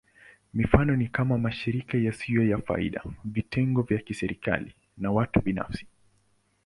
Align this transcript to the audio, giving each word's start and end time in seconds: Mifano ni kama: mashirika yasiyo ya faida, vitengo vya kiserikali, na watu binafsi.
Mifano 0.53 0.95
ni 0.95 1.07
kama: 1.07 1.37
mashirika 1.37 1.97
yasiyo 1.97 2.47
ya 2.49 2.57
faida, 2.57 3.01
vitengo 3.25 3.81
vya 3.81 3.97
kiserikali, 3.97 4.75
na 4.97 5.11
watu 5.11 5.41
binafsi. 5.41 5.85